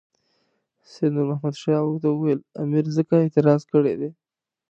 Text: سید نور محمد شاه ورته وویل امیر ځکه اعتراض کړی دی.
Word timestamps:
سید 0.91 1.11
نور 1.15 1.25
محمد 1.29 1.55
شاه 1.61 1.81
ورته 1.87 2.07
وویل 2.11 2.39
امیر 2.63 2.85
ځکه 2.95 3.13
اعتراض 3.23 3.61
کړی 3.71 3.93
دی. 3.99 4.09